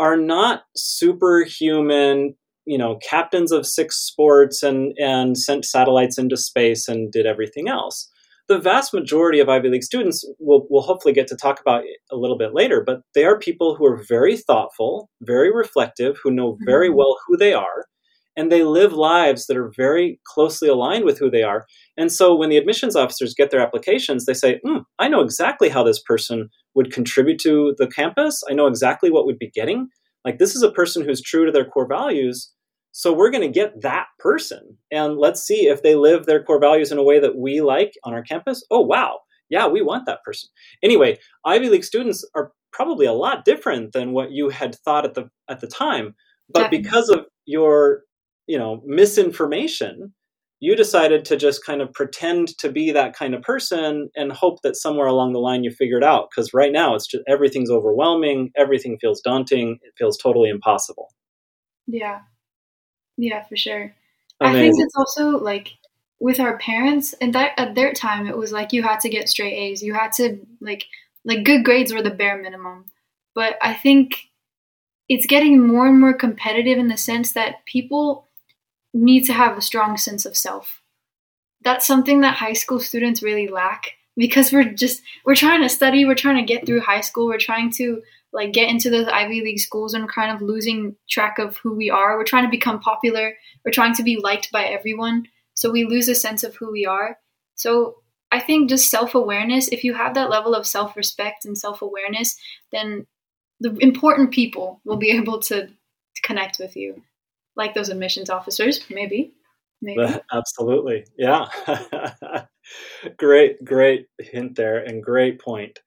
are 0.00 0.16
not 0.16 0.62
superhuman, 0.76 2.34
you 2.64 2.78
know, 2.78 2.98
captains 3.08 3.52
of 3.52 3.66
six 3.66 3.96
sports 3.96 4.62
and, 4.62 4.96
and 4.98 5.38
sent 5.38 5.64
satellites 5.64 6.18
into 6.18 6.36
space 6.36 6.88
and 6.88 7.12
did 7.12 7.26
everything 7.26 7.68
else 7.68 8.10
the 8.48 8.58
vast 8.58 8.92
majority 8.92 9.40
of 9.40 9.48
Ivy 9.48 9.68
League 9.68 9.84
students 9.84 10.24
will 10.38 10.66
will 10.68 10.82
hopefully 10.82 11.14
get 11.14 11.26
to 11.28 11.36
talk 11.36 11.60
about 11.60 11.84
a 12.10 12.16
little 12.16 12.36
bit 12.36 12.54
later, 12.54 12.82
but 12.84 13.00
they 13.14 13.24
are 13.24 13.38
people 13.38 13.74
who 13.74 13.86
are 13.86 14.04
very 14.08 14.36
thoughtful, 14.36 15.08
very 15.22 15.54
reflective, 15.54 16.18
who 16.22 16.30
know 16.30 16.58
very 16.64 16.88
mm-hmm. 16.88 16.98
well 16.98 17.16
who 17.26 17.36
they 17.36 17.54
are, 17.54 17.86
and 18.36 18.50
they 18.50 18.62
live 18.64 18.92
lives 18.92 19.46
that 19.46 19.56
are 19.56 19.72
very 19.76 20.20
closely 20.26 20.68
aligned 20.68 21.04
with 21.04 21.18
who 21.18 21.30
they 21.30 21.42
are. 21.42 21.66
And 21.96 22.12
so 22.12 22.34
when 22.34 22.50
the 22.50 22.56
admissions 22.56 22.96
officers 22.96 23.34
get 23.34 23.50
their 23.50 23.60
applications, 23.60 24.26
they 24.26 24.34
say, 24.34 24.60
mm, 24.66 24.82
I 24.98 25.08
know 25.08 25.20
exactly 25.20 25.68
how 25.68 25.82
this 25.82 26.02
person 26.02 26.50
would 26.74 26.92
contribute 26.92 27.38
to 27.40 27.74
the 27.78 27.86
campus. 27.86 28.42
I 28.50 28.54
know 28.54 28.66
exactly 28.66 29.10
what 29.10 29.26
we'd 29.26 29.38
be 29.38 29.50
getting. 29.50 29.88
Like 30.24 30.38
this 30.38 30.54
is 30.54 30.62
a 30.62 30.72
person 30.72 31.04
who's 31.04 31.22
true 31.22 31.46
to 31.46 31.52
their 31.52 31.64
core 31.64 31.86
values 31.86 32.50
so 32.96 33.12
we're 33.12 33.32
going 33.32 33.42
to 33.42 33.48
get 33.48 33.82
that 33.82 34.06
person 34.20 34.78
and 34.92 35.18
let's 35.18 35.42
see 35.42 35.66
if 35.66 35.82
they 35.82 35.96
live 35.96 36.26
their 36.26 36.44
core 36.44 36.60
values 36.60 36.92
in 36.92 36.98
a 36.98 37.02
way 37.02 37.18
that 37.18 37.36
we 37.36 37.60
like 37.60 37.92
on 38.04 38.14
our 38.14 38.22
campus. 38.22 38.64
Oh, 38.70 38.82
wow. 38.82 39.18
Yeah, 39.50 39.66
we 39.66 39.82
want 39.82 40.06
that 40.06 40.22
person. 40.22 40.48
Anyway, 40.80 41.18
Ivy 41.44 41.70
League 41.70 41.82
students 41.82 42.24
are 42.36 42.52
probably 42.72 43.06
a 43.06 43.12
lot 43.12 43.44
different 43.44 43.94
than 43.94 44.12
what 44.12 44.30
you 44.30 44.48
had 44.48 44.76
thought 44.76 45.04
at 45.04 45.14
the 45.14 45.28
at 45.50 45.60
the 45.60 45.66
time, 45.66 46.14
but 46.48 46.70
Definitely. 46.70 46.82
because 46.82 47.08
of 47.08 47.24
your, 47.46 48.02
you 48.46 48.56
know, 48.56 48.80
misinformation, 48.86 50.14
you 50.60 50.76
decided 50.76 51.24
to 51.24 51.36
just 51.36 51.66
kind 51.66 51.82
of 51.82 51.92
pretend 51.92 52.56
to 52.58 52.70
be 52.70 52.92
that 52.92 53.16
kind 53.16 53.34
of 53.34 53.42
person 53.42 54.08
and 54.14 54.30
hope 54.30 54.62
that 54.62 54.76
somewhere 54.76 55.08
along 55.08 55.32
the 55.32 55.40
line 55.40 55.64
you 55.64 55.72
figure 55.72 55.98
it 55.98 56.04
out 56.04 56.28
because 56.30 56.54
right 56.54 56.72
now 56.72 56.94
it's 56.94 57.08
just 57.08 57.24
everything's 57.26 57.72
overwhelming, 57.72 58.52
everything 58.56 58.98
feels 59.00 59.20
daunting, 59.20 59.80
it 59.82 59.94
feels 59.98 60.16
totally 60.16 60.48
impossible. 60.48 61.08
Yeah. 61.88 62.20
Yeah, 63.16 63.44
for 63.44 63.56
sure. 63.56 63.94
Amazing. 64.40 64.56
I 64.56 64.62
think 64.62 64.74
it's 64.78 64.96
also 64.96 65.30
like 65.38 65.76
with 66.20 66.40
our 66.40 66.58
parents 66.58 67.12
and 67.20 67.34
that 67.34 67.52
at 67.58 67.74
their 67.74 67.92
time 67.92 68.26
it 68.26 68.36
was 68.36 68.52
like 68.52 68.72
you 68.72 68.82
had 68.82 69.00
to 69.00 69.08
get 69.08 69.28
straight 69.28 69.54
A's. 69.54 69.82
You 69.82 69.94
had 69.94 70.12
to 70.12 70.38
like 70.60 70.84
like 71.24 71.44
good 71.44 71.64
grades 71.64 71.92
were 71.92 72.02
the 72.02 72.10
bare 72.10 72.40
minimum. 72.40 72.86
But 73.34 73.56
I 73.60 73.74
think 73.74 74.28
it's 75.08 75.26
getting 75.26 75.66
more 75.66 75.86
and 75.86 76.00
more 76.00 76.14
competitive 76.14 76.78
in 76.78 76.88
the 76.88 76.96
sense 76.96 77.32
that 77.32 77.64
people 77.66 78.28
need 78.92 79.24
to 79.24 79.32
have 79.32 79.58
a 79.58 79.62
strong 79.62 79.96
sense 79.96 80.24
of 80.24 80.36
self. 80.36 80.80
That's 81.62 81.86
something 81.86 82.20
that 82.20 82.36
high 82.36 82.52
school 82.52 82.78
students 82.78 83.22
really 83.22 83.48
lack 83.48 83.92
because 84.16 84.52
we're 84.52 84.64
just 84.64 85.02
we're 85.24 85.34
trying 85.34 85.62
to 85.62 85.68
study, 85.68 86.04
we're 86.04 86.14
trying 86.14 86.36
to 86.36 86.52
get 86.52 86.66
through 86.66 86.80
high 86.80 87.00
school, 87.00 87.26
we're 87.26 87.38
trying 87.38 87.70
to 87.72 88.02
like 88.34 88.52
get 88.52 88.68
into 88.68 88.90
those 88.90 89.06
Ivy 89.06 89.40
League 89.40 89.60
schools 89.60 89.94
and 89.94 90.08
kind 90.08 90.30
of 90.30 90.42
losing 90.42 90.96
track 91.08 91.38
of 91.38 91.56
who 91.58 91.74
we 91.74 91.88
are. 91.88 92.18
We're 92.18 92.24
trying 92.24 92.44
to 92.44 92.50
become 92.50 92.80
popular, 92.80 93.34
we're 93.64 93.72
trying 93.72 93.94
to 93.94 94.02
be 94.02 94.18
liked 94.20 94.50
by 94.52 94.64
everyone. 94.64 95.28
So 95.54 95.70
we 95.70 95.84
lose 95.84 96.08
a 96.08 96.14
sense 96.16 96.42
of 96.42 96.56
who 96.56 96.72
we 96.72 96.84
are. 96.84 97.16
So 97.54 97.98
I 98.32 98.40
think 98.40 98.68
just 98.68 98.90
self 98.90 99.14
awareness, 99.14 99.68
if 99.68 99.84
you 99.84 99.94
have 99.94 100.14
that 100.14 100.28
level 100.28 100.54
of 100.54 100.66
self 100.66 100.96
respect 100.96 101.44
and 101.44 101.56
self 101.56 101.80
awareness, 101.80 102.36
then 102.72 103.06
the 103.60 103.76
important 103.78 104.32
people 104.32 104.80
will 104.84 104.96
be 104.96 105.10
able 105.16 105.40
to 105.42 105.68
connect 106.24 106.58
with 106.58 106.76
you, 106.76 107.02
like 107.56 107.74
those 107.74 107.88
admissions 107.88 108.28
officers, 108.28 108.84
maybe. 108.90 109.32
Maybe. 109.80 110.02
Absolutely. 110.32 111.06
Yeah. 111.16 111.46
great, 113.16 113.64
great 113.64 114.06
hint 114.18 114.56
there 114.56 114.78
and 114.78 115.02
great 115.02 115.40
point. 115.40 115.78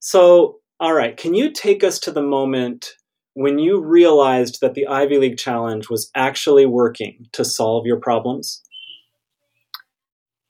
So, 0.00 0.60
all 0.78 0.94
right, 0.94 1.16
can 1.16 1.34
you 1.34 1.50
take 1.50 1.82
us 1.82 1.98
to 2.00 2.10
the 2.10 2.22
moment 2.22 2.94
when 3.34 3.58
you 3.58 3.80
realized 3.80 4.60
that 4.60 4.74
the 4.74 4.86
Ivy 4.86 5.18
League 5.18 5.38
Challenge 5.38 5.88
was 5.88 6.10
actually 6.14 6.66
working 6.66 7.28
to 7.32 7.44
solve 7.44 7.86
your 7.86 7.98
problems? 7.98 8.62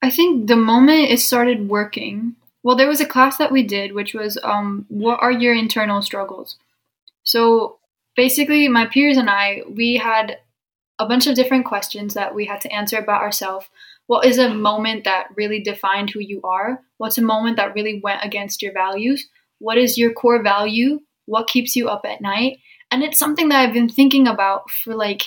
I 0.02 0.11
think 0.11 0.47
the 0.47 0.56
moment 0.56 1.11
it 1.11 1.21
started 1.21 1.68
working, 1.68 2.37
well, 2.62 2.76
there 2.76 2.88
was 2.88 3.00
a 3.00 3.06
class 3.06 3.38
that 3.38 3.52
we 3.52 3.62
did, 3.62 3.92
which 3.92 4.14
was 4.14 4.38
um, 4.42 4.87
what 4.88 5.21
are 5.21 5.33
your 5.33 5.54
internal 5.54 6.02
struggles? 6.02 6.56
So 7.23 7.78
basically, 8.14 8.68
my 8.68 8.87
peers 8.87 9.16
and 9.16 9.30
I, 9.30 9.62
we 9.68 9.97
had 9.97 10.38
a 10.99 11.06
bunch 11.06 11.26
of 11.26 11.35
different 11.35 11.66
questions 11.66 12.14
that 12.14 12.35
we 12.35 12.47
had 12.47 12.61
to 12.62 12.73
answer 12.73 12.99
about 12.99 13.23
ourselves. 13.23 13.66
What 14.06 14.25
is 14.25 14.38
a 14.38 14.54
moment 14.54 15.04
that 15.04 15.28
really 15.37 15.61
defined 15.61 16.11
who 16.11 16.21
you 16.21 16.40
are? 16.42 16.80
What's 16.99 17.18
a 17.18 17.23
moment 17.23 17.56
that 17.56 17.75
really 17.75 18.00
went 18.00 18.25
against 18.25 18.62
your 18.62 18.73
values? 18.73 19.28
What 19.59 19.79
is 19.79 19.99
your 19.99 20.13
core 20.13 20.43
value? 20.43 21.01
What 21.27 21.49
keeps 21.49 21.75
you 21.77 21.89
up 21.89 22.03
at 22.05 22.21
night? 22.21 22.59
And 22.91 23.03
it's 23.03 23.19
something 23.19 23.49
that 23.49 23.61
I've 23.61 23.75
been 23.75 23.89
thinking 23.89 24.29
about 24.29 24.71
for 24.71 24.95
like 24.95 25.23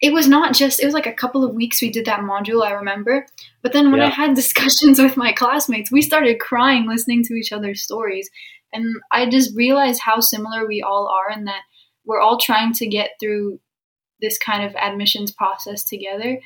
it 0.00 0.12
was 0.12 0.26
not 0.26 0.54
just 0.54 0.80
it 0.80 0.86
was 0.86 0.94
like 0.94 1.06
a 1.06 1.12
couple 1.12 1.44
of 1.44 1.54
weeks 1.54 1.82
we 1.82 1.90
did 1.90 2.06
that 2.06 2.20
module 2.20 2.64
i 2.64 2.72
remember 2.72 3.26
but 3.62 3.72
then 3.72 3.90
when 3.90 4.00
yeah. 4.00 4.06
i 4.06 4.10
had 4.10 4.34
discussions 4.34 4.98
with 4.98 5.16
my 5.16 5.32
classmates 5.32 5.92
we 5.92 6.02
started 6.02 6.40
crying 6.40 6.88
listening 6.88 7.22
to 7.22 7.34
each 7.34 7.52
other's 7.52 7.82
stories 7.82 8.28
and 8.72 8.86
i 9.12 9.28
just 9.28 9.54
realized 9.56 10.00
how 10.00 10.20
similar 10.20 10.66
we 10.66 10.82
all 10.82 11.08
are 11.08 11.30
and 11.30 11.46
that 11.46 11.62
we're 12.04 12.20
all 12.20 12.38
trying 12.38 12.72
to 12.72 12.86
get 12.86 13.10
through 13.20 13.60
this 14.20 14.38
kind 14.38 14.64
of 14.64 14.74
admissions 14.76 15.30
process 15.30 15.84
together 15.84 16.40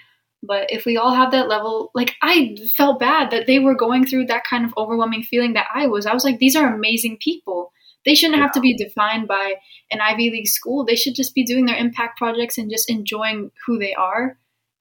but 0.46 0.70
if 0.72 0.84
we 0.84 0.96
all 0.96 1.14
have 1.14 1.30
that 1.30 1.48
level 1.48 1.90
like 1.94 2.14
i 2.22 2.56
felt 2.76 2.98
bad 2.98 3.30
that 3.30 3.46
they 3.46 3.58
were 3.58 3.74
going 3.74 4.06
through 4.06 4.26
that 4.26 4.44
kind 4.48 4.64
of 4.64 4.74
overwhelming 4.76 5.22
feeling 5.22 5.52
that 5.54 5.66
i 5.74 5.86
was 5.86 6.06
i 6.06 6.14
was 6.14 6.24
like 6.24 6.38
these 6.38 6.56
are 6.56 6.74
amazing 6.74 7.16
people 7.20 7.72
they 8.04 8.14
shouldn't 8.14 8.40
have 8.40 8.52
to 8.52 8.60
be 8.60 8.76
defined 8.76 9.28
by 9.28 9.54
an 9.90 10.00
Ivy 10.00 10.30
League 10.30 10.46
school. 10.46 10.84
They 10.84 10.96
should 10.96 11.14
just 11.14 11.34
be 11.34 11.44
doing 11.44 11.66
their 11.66 11.76
impact 11.76 12.18
projects 12.18 12.58
and 12.58 12.70
just 12.70 12.90
enjoying 12.90 13.50
who 13.66 13.78
they 13.78 13.94
are. 13.94 14.38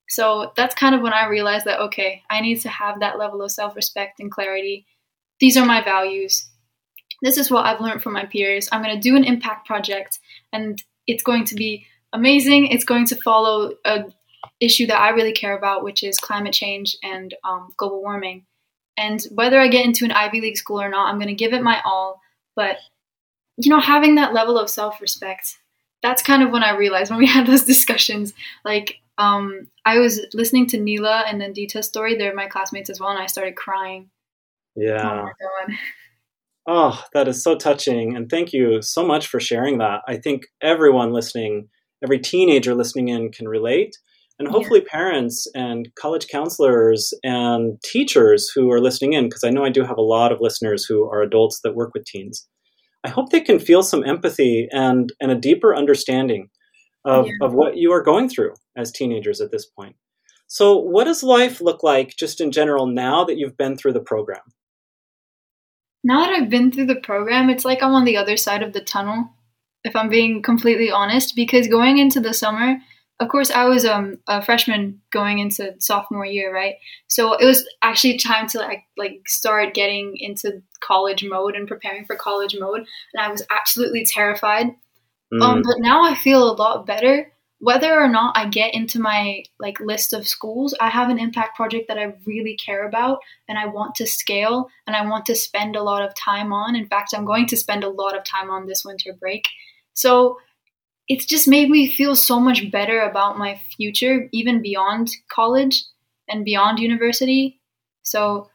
So 0.09 0.51
that's 0.55 0.75
kind 0.75 0.93
of 0.93 1.01
when 1.01 1.13
I 1.13 1.27
realized 1.27 1.65
that, 1.65 1.79
okay, 1.79 2.21
I 2.29 2.41
need 2.41 2.59
to 2.61 2.69
have 2.69 2.99
that 2.99 3.17
level 3.17 3.41
of 3.41 3.51
self 3.51 3.75
respect 3.75 4.19
and 4.19 4.29
clarity. 4.29 4.85
These 5.39 5.57
are 5.57 5.65
my 5.65 5.81
values. 5.83 6.47
This 7.21 7.37
is 7.37 7.49
what 7.49 7.65
I've 7.65 7.79
learned 7.79 8.03
from 8.03 8.13
my 8.13 8.25
peers. 8.25 8.67
I'm 8.71 8.83
going 8.83 8.95
to 8.95 9.01
do 9.01 9.15
an 9.15 9.23
impact 9.23 9.65
project 9.65 10.19
and 10.51 10.81
it's 11.07 11.23
going 11.23 11.45
to 11.45 11.55
be 11.55 11.85
amazing. 12.11 12.67
It's 12.67 12.83
going 12.83 13.05
to 13.07 13.15
follow 13.15 13.73
a 13.85 14.05
issue 14.59 14.87
that 14.87 14.99
I 14.99 15.09
really 15.09 15.33
care 15.33 15.57
about, 15.57 15.83
which 15.83 16.03
is 16.03 16.17
climate 16.17 16.53
change 16.53 16.97
and 17.03 17.33
um, 17.43 17.69
global 17.77 18.01
warming. 18.01 18.45
And 18.97 19.21
whether 19.31 19.59
I 19.59 19.67
get 19.67 19.85
into 19.85 20.05
an 20.05 20.11
Ivy 20.11 20.41
League 20.41 20.57
school 20.57 20.81
or 20.81 20.89
not, 20.89 21.09
I'm 21.09 21.17
going 21.17 21.27
to 21.27 21.33
give 21.33 21.53
it 21.53 21.63
my 21.63 21.81
all. 21.85 22.21
But 22.55 22.77
you 23.57 23.69
know, 23.69 23.79
having 23.79 24.15
that 24.15 24.33
level 24.33 24.57
of 24.57 24.69
self 24.69 25.01
respect, 25.01 25.57
that's 26.01 26.21
kind 26.21 26.43
of 26.43 26.51
when 26.51 26.63
I 26.63 26.75
realized 26.75 27.11
when 27.11 27.19
we 27.19 27.27
had 27.27 27.47
those 27.47 27.63
discussions. 27.63 28.33
Like, 28.65 28.99
um, 29.17 29.67
I 29.85 29.99
was 29.99 30.25
listening 30.33 30.67
to 30.67 30.79
Neela 30.79 31.23
and 31.27 31.41
Nandita's 31.41 31.87
story. 31.87 32.15
They're 32.15 32.33
my 32.33 32.47
classmates 32.47 32.89
as 32.89 32.99
well, 32.99 33.09
and 33.09 33.19
I 33.19 33.27
started 33.27 33.55
crying. 33.55 34.09
Yeah. 34.75 35.27
Oh, 35.41 35.73
oh, 36.67 37.03
that 37.13 37.27
is 37.27 37.43
so 37.43 37.55
touching. 37.55 38.15
And 38.15 38.29
thank 38.29 38.53
you 38.53 38.81
so 38.81 39.05
much 39.05 39.27
for 39.27 39.39
sharing 39.39 39.77
that. 39.79 40.01
I 40.07 40.17
think 40.17 40.47
everyone 40.61 41.13
listening, 41.13 41.69
every 42.03 42.19
teenager 42.19 42.73
listening 42.73 43.09
in 43.09 43.31
can 43.31 43.47
relate. 43.47 43.97
And 44.39 44.47
hopefully, 44.47 44.81
yeah. 44.81 44.91
parents 44.91 45.47
and 45.53 45.89
college 45.95 46.27
counselors 46.27 47.13
and 47.23 47.81
teachers 47.83 48.49
who 48.53 48.71
are 48.71 48.81
listening 48.81 49.13
in, 49.13 49.25
because 49.25 49.43
I 49.43 49.51
know 49.51 49.63
I 49.63 49.69
do 49.69 49.83
have 49.83 49.97
a 49.97 50.01
lot 50.01 50.31
of 50.31 50.41
listeners 50.41 50.85
who 50.85 51.07
are 51.09 51.21
adults 51.21 51.59
that 51.63 51.75
work 51.75 51.91
with 51.93 52.05
teens 52.05 52.47
I 53.03 53.09
hope 53.09 53.29
they 53.29 53.41
can 53.41 53.59
feel 53.59 53.83
some 53.83 54.03
empathy 54.05 54.67
and, 54.71 55.11
and 55.19 55.31
a 55.31 55.35
deeper 55.35 55.75
understanding 55.75 56.49
of, 57.05 57.27
yeah. 57.27 57.33
of 57.41 57.53
what 57.53 57.75
you 57.75 57.91
are 57.91 58.01
going 58.01 58.29
through 58.29 58.53
as 58.77 58.91
teenagers 58.91 59.41
at 59.41 59.51
this 59.51 59.65
point. 59.65 59.95
So, 60.47 60.77
what 60.77 61.05
does 61.05 61.23
life 61.23 61.59
look 61.59 61.83
like 61.83 62.15
just 62.17 62.39
in 62.39 62.51
general 62.51 62.85
now 62.87 63.25
that 63.25 63.37
you've 63.37 63.57
been 63.57 63.75
through 63.75 63.93
the 63.93 64.01
program? 64.01 64.41
Now 66.03 66.25
that 66.25 66.33
I've 66.33 66.49
been 66.49 66.71
through 66.71 66.85
the 66.85 66.99
program, 66.99 67.49
it's 67.49 67.65
like 67.65 67.81
I'm 67.81 67.93
on 67.93 68.05
the 68.05 68.17
other 68.17 68.37
side 68.37 68.61
of 68.61 68.73
the 68.73 68.81
tunnel, 68.81 69.29
if 69.83 69.95
I'm 69.95 70.09
being 70.09 70.41
completely 70.41 70.91
honest, 70.91 71.35
because 71.35 71.67
going 71.67 71.97
into 71.97 72.19
the 72.19 72.33
summer, 72.33 72.77
of 73.19 73.29
course, 73.29 73.51
I 73.51 73.65
was 73.65 73.85
um, 73.85 74.17
a 74.27 74.41
freshman 74.41 75.01
going 75.11 75.39
into 75.39 75.75
sophomore 75.79 76.25
year, 76.25 76.53
right? 76.53 76.75
So 77.07 77.33
it 77.33 77.45
was 77.45 77.67
actually 77.81 78.17
time 78.17 78.47
to 78.47 78.59
like 78.59 78.83
like 78.97 79.21
start 79.27 79.73
getting 79.73 80.15
into 80.17 80.61
college 80.81 81.23
mode 81.23 81.55
and 81.55 81.67
preparing 81.67 82.05
for 82.05 82.15
college 82.15 82.55
mode, 82.59 82.85
and 83.13 83.21
I 83.23 83.29
was 83.29 83.45
absolutely 83.51 84.05
terrified. 84.05 84.67
Mm. 85.33 85.41
Um, 85.41 85.61
but 85.63 85.79
now 85.79 86.03
I 86.03 86.15
feel 86.15 86.49
a 86.49 86.55
lot 86.55 86.85
better. 86.85 87.31
Whether 87.59 87.97
or 87.97 88.09
not 88.09 88.35
I 88.35 88.49
get 88.49 88.73
into 88.73 88.99
my 88.99 89.43
like 89.57 89.79
list 89.79 90.11
of 90.11 90.27
schools, 90.27 90.75
I 90.81 90.89
have 90.89 91.09
an 91.09 91.19
impact 91.19 91.55
project 91.55 91.87
that 91.87 91.97
I 91.97 92.15
really 92.25 92.57
care 92.57 92.85
about 92.85 93.19
and 93.47 93.57
I 93.57 93.67
want 93.67 93.95
to 93.95 94.07
scale 94.07 94.67
and 94.85 94.97
I 94.97 95.05
want 95.05 95.25
to 95.27 95.35
spend 95.35 95.77
a 95.77 95.83
lot 95.83 96.01
of 96.01 96.13
time 96.13 96.51
on. 96.51 96.75
In 96.75 96.87
fact, 96.87 97.13
I'm 97.15 97.23
going 97.23 97.45
to 97.47 97.57
spend 97.57 97.85
a 97.85 97.89
lot 97.89 98.17
of 98.17 98.25
time 98.25 98.51
on 98.51 98.65
this 98.65 98.83
winter 98.83 99.13
break. 99.17 99.45
So 99.93 100.39
it's 101.07 101.25
just 101.25 101.47
made 101.47 101.69
me 101.69 101.89
feel 101.89 102.15
so 102.15 102.39
much 102.39 102.71
better 102.71 103.01
about 103.01 103.37
my 103.37 103.59
future, 103.75 104.29
even 104.31 104.61
beyond 104.61 105.09
college 105.29 105.83
and 106.29 106.45
beyond 106.45 106.79
university. 106.79 107.59
So 108.03 108.49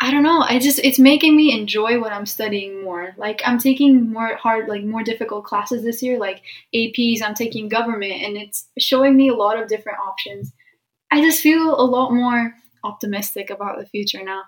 I 0.00 0.12
don't 0.12 0.22
know. 0.22 0.40
I 0.40 0.60
just 0.60 0.78
it's 0.84 0.98
making 0.98 1.36
me 1.36 1.52
enjoy 1.52 2.00
what 2.00 2.12
I'm 2.12 2.26
studying 2.26 2.84
more. 2.84 3.14
Like 3.16 3.42
I'm 3.44 3.58
taking 3.58 4.12
more 4.12 4.36
hard, 4.36 4.68
like 4.68 4.84
more 4.84 5.02
difficult 5.02 5.44
classes 5.44 5.82
this 5.82 6.02
year, 6.02 6.18
like 6.18 6.42
APs. 6.74 7.20
I'm 7.20 7.34
taking 7.34 7.68
government, 7.68 8.22
and 8.22 8.36
it's 8.36 8.68
showing 8.78 9.16
me 9.16 9.28
a 9.28 9.34
lot 9.34 9.60
of 9.60 9.68
different 9.68 9.98
options. 9.98 10.52
I 11.10 11.20
just 11.20 11.42
feel 11.42 11.74
a 11.74 11.82
lot 11.82 12.12
more 12.12 12.54
optimistic 12.84 13.50
about 13.50 13.78
the 13.78 13.86
future 13.86 14.22
now. 14.22 14.42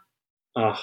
Oh, 0.54 0.78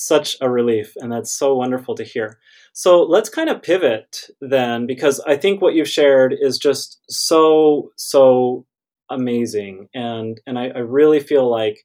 such 0.00 0.36
a 0.40 0.48
relief, 0.48 0.92
and 0.96 1.10
that's 1.10 1.36
so 1.36 1.56
wonderful 1.56 1.96
to 1.96 2.04
hear. 2.04 2.38
So 2.72 3.02
let's 3.02 3.28
kind 3.28 3.50
of 3.50 3.62
pivot 3.62 4.30
then, 4.40 4.86
because 4.86 5.18
I 5.26 5.36
think 5.36 5.60
what 5.60 5.74
you've 5.74 5.88
shared 5.88 6.32
is 6.40 6.56
just 6.56 7.00
so, 7.10 7.90
so 7.96 8.64
amazing. 9.10 9.88
And, 9.94 10.40
and 10.46 10.56
I, 10.56 10.68
I 10.68 10.78
really 10.78 11.18
feel 11.18 11.50
like 11.50 11.80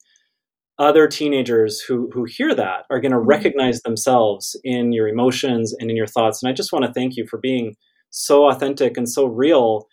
other 0.77 1.07
teenagers 1.07 1.79
who, 1.79 2.11
who 2.13 2.25
hear 2.25 2.53
that 2.53 2.85
are 2.91 2.99
going 2.99 3.11
to 3.13 3.17
mm-hmm. 3.17 3.27
recognize 3.27 3.81
themselves 3.81 4.55
in 4.63 4.91
your 4.91 5.07
emotions 5.07 5.73
and 5.79 5.89
in 5.89 5.97
your 5.97 6.05
thoughts. 6.05 6.43
And 6.43 6.51
I 6.51 6.53
just 6.53 6.71
want 6.71 6.85
to 6.85 6.93
thank 6.93 7.15
you 7.15 7.25
for 7.27 7.39
being 7.39 7.75
so 8.11 8.47
authentic 8.47 8.95
and 8.95 9.09
so 9.09 9.25
real 9.25 9.87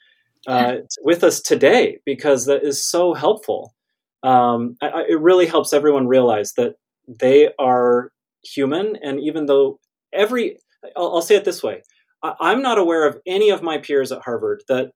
uh, 0.46 0.76
with 1.02 1.24
us 1.24 1.40
today, 1.40 2.00
because 2.04 2.44
that 2.44 2.64
is 2.64 2.84
so 2.84 3.14
helpful. 3.14 3.74
Um, 4.22 4.76
I, 4.82 5.04
it 5.08 5.20
really 5.20 5.46
helps 5.46 5.72
everyone 5.72 6.06
realize 6.06 6.52
that 6.54 6.74
they 7.09 7.50
are 7.59 8.12
human. 8.45 8.97
And 9.02 9.21
even 9.21 9.47
though 9.47 9.78
every 10.12 10.59
I'll, 10.97 11.16
I'll 11.16 11.23
say 11.23 11.37
it 11.37 11.45
this 11.45 11.62
way: 11.62 11.83
I, 12.23 12.52
am 12.52 12.62
not 12.62 12.78
aware 12.78 13.07
of 13.07 13.19
any 13.26 13.50
of 13.50 13.62
my 13.62 13.78
peers 13.78 14.12
at 14.12 14.23
Harvard 14.23 14.62
that 14.69 14.92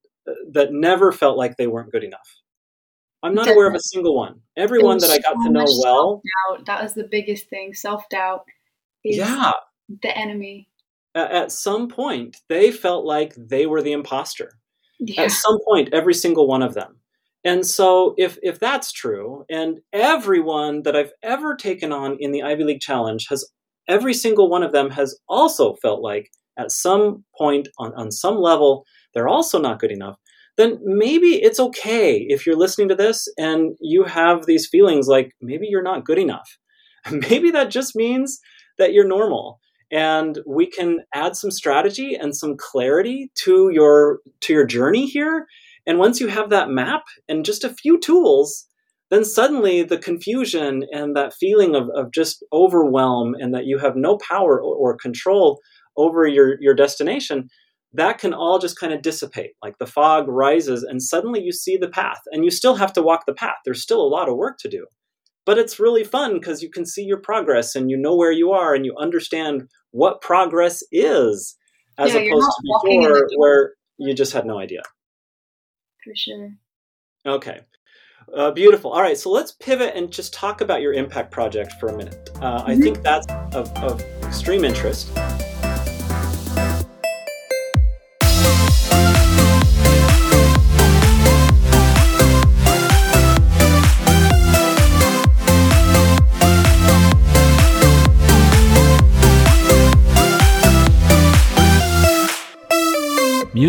that 0.52 0.72
never 0.72 1.12
felt 1.12 1.36
like 1.36 1.56
they 1.56 1.66
weren't 1.66 1.92
good 1.92 2.04
enough. 2.04 2.28
I'm 3.22 3.34
not 3.34 3.42
Definitely. 3.42 3.54
aware 3.54 3.68
of 3.68 3.74
a 3.74 3.80
single 3.80 4.14
one. 4.14 4.40
Everyone 4.56 4.98
that 4.98 5.10
I 5.10 5.18
got 5.18 5.36
so 5.36 5.44
to 5.44 5.50
know 5.50 5.64
well. 5.82 6.22
That 6.66 6.82
was 6.82 6.92
the 6.92 7.08
biggest 7.10 7.48
thing. 7.48 7.72
Self 7.72 8.06
doubt. 8.10 8.44
Yeah. 9.02 9.52
The 10.02 10.16
enemy. 10.16 10.68
At 11.14 11.52
some 11.52 11.88
point, 11.88 12.38
they 12.48 12.70
felt 12.70 13.04
like 13.04 13.34
they 13.36 13.66
were 13.66 13.82
the 13.82 13.92
imposter. 13.92 14.58
Yeah. 14.98 15.22
At 15.22 15.30
some 15.30 15.58
point, 15.66 15.90
every 15.92 16.14
single 16.14 16.46
one 16.46 16.62
of 16.62 16.74
them. 16.74 16.96
And 17.44 17.66
so, 17.66 18.14
if 18.16 18.38
if 18.42 18.58
that's 18.58 18.90
true, 18.90 19.44
and 19.50 19.80
everyone 19.92 20.82
that 20.82 20.96
I've 20.96 21.12
ever 21.22 21.54
taken 21.54 21.92
on 21.92 22.16
in 22.18 22.32
the 22.32 22.42
Ivy 22.42 22.64
League 22.64 22.80
Challenge 22.80 23.26
has 23.28 23.44
every 23.86 24.14
single 24.14 24.48
one 24.48 24.62
of 24.62 24.72
them 24.72 24.90
has 24.90 25.18
also 25.28 25.74
felt 25.74 26.00
like 26.00 26.30
at 26.58 26.70
some 26.70 27.24
point 27.36 27.68
on, 27.78 27.92
on 27.96 28.10
some 28.10 28.36
level 28.36 28.84
they're 29.12 29.28
also 29.28 29.60
not 29.60 29.78
good 29.78 29.92
enough, 29.92 30.16
then 30.56 30.78
maybe 30.82 31.42
it's 31.42 31.60
okay 31.60 32.16
if 32.28 32.46
you're 32.46 32.56
listening 32.56 32.88
to 32.88 32.94
this 32.94 33.28
and 33.38 33.76
you 33.80 34.04
have 34.04 34.46
these 34.46 34.66
feelings 34.66 35.06
like 35.06 35.32
maybe 35.40 35.66
you're 35.68 35.82
not 35.82 36.04
good 36.04 36.18
enough. 36.18 36.58
Maybe 37.10 37.50
that 37.50 37.70
just 37.70 37.94
means 37.94 38.40
that 38.78 38.94
you're 38.94 39.06
normal 39.06 39.60
and 39.92 40.38
we 40.46 40.66
can 40.66 41.00
add 41.14 41.36
some 41.36 41.50
strategy 41.50 42.14
and 42.14 42.34
some 42.34 42.56
clarity 42.56 43.30
to 43.44 43.70
your 43.70 44.20
to 44.40 44.52
your 44.54 44.64
journey 44.64 45.06
here 45.06 45.46
and 45.86 45.98
once 45.98 46.20
you 46.20 46.28
have 46.28 46.50
that 46.50 46.70
map 46.70 47.02
and 47.28 47.44
just 47.44 47.64
a 47.64 47.74
few 47.74 47.98
tools 47.98 48.66
then 49.10 49.24
suddenly 49.24 49.82
the 49.82 49.98
confusion 49.98 50.84
and 50.90 51.14
that 51.14 51.34
feeling 51.34 51.76
of, 51.76 51.88
of 51.94 52.10
just 52.10 52.42
overwhelm 52.52 53.34
and 53.38 53.54
that 53.54 53.66
you 53.66 53.78
have 53.78 53.94
no 53.94 54.18
power 54.18 54.60
or, 54.60 54.96
control 54.96 55.60
over 55.96 56.26
your, 56.26 56.56
your 56.60 56.74
destination 56.74 57.48
that 57.94 58.18
can 58.18 58.34
all 58.34 58.58
just 58.58 58.78
kind 58.78 58.92
of 58.92 59.02
dissipate. 59.02 59.52
Like 59.62 59.78
the 59.78 59.86
fog 59.86 60.26
rises, 60.28 60.82
and 60.82 61.00
suddenly 61.00 61.40
you 61.40 61.52
see 61.52 61.76
the 61.76 61.88
path, 61.88 62.20
and 62.32 62.44
you 62.44 62.50
still 62.50 62.74
have 62.74 62.92
to 62.94 63.02
walk 63.02 63.24
the 63.24 63.32
path. 63.32 63.54
There's 63.64 63.82
still 63.82 64.00
a 64.00 64.08
lot 64.08 64.28
of 64.28 64.36
work 64.36 64.58
to 64.60 64.68
do. 64.68 64.86
But 65.46 65.58
it's 65.58 65.78
really 65.78 66.04
fun 66.04 66.34
because 66.34 66.62
you 66.62 66.70
can 66.70 66.86
see 66.86 67.04
your 67.04 67.20
progress 67.20 67.76
and 67.76 67.90
you 67.90 67.96
know 67.96 68.16
where 68.16 68.32
you 68.32 68.50
are 68.50 68.74
and 68.74 68.84
you 68.84 68.94
understand 68.98 69.68
what 69.92 70.22
progress 70.22 70.82
is, 70.90 71.56
as 71.98 72.14
Yeah, 72.14 72.20
opposed 72.20 72.46
to 72.46 72.62
walking 72.64 73.02
in 73.02 73.12
the 73.12 73.14
before 73.14 73.28
where 73.36 73.72
you 73.98 74.14
just 74.14 74.32
had 74.32 74.46
no 74.46 74.58
idea. 74.58 74.82
For 76.04 76.12
sure. 76.14 76.52
Okay. 77.26 77.60
Uh, 78.34 78.50
beautiful. 78.50 78.90
All 78.92 79.02
right, 79.02 79.18
so 79.18 79.30
let's 79.30 79.52
pivot 79.52 79.94
and 79.96 80.10
just 80.10 80.32
talk 80.32 80.60
about 80.60 80.80
your 80.82 80.92
impact 80.94 81.30
project 81.30 81.72
for 81.80 81.88
a 81.88 81.96
minute. 81.96 82.30
Uh, 82.40 82.62
I 82.66 82.74
Mhm. 82.74 82.82
think 82.82 83.02
that's 83.02 83.26
of, 83.54 83.70
of 83.82 84.00
extreme 84.24 84.64
interest. 84.64 85.10